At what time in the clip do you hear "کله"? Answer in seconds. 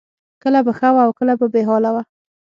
0.43-0.59, 1.19-1.33